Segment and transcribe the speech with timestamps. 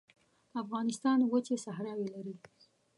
[0.61, 2.35] افغانستان وچې صحراوې لري